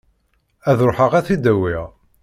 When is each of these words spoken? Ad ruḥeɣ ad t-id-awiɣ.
Ad 0.69 0.79
ruḥeɣ 0.87 1.11
ad 1.19 1.25
t-id-awiɣ. 1.25 1.85